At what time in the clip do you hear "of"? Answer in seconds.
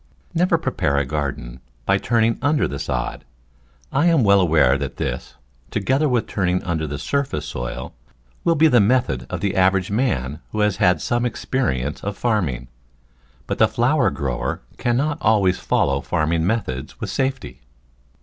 9.29-9.41, 12.03-12.17